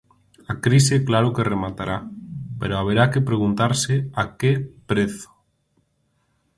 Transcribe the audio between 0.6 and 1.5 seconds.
crise claro que